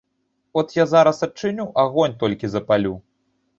[0.61, 2.93] От я зараз адчыню, агонь толькі запалю.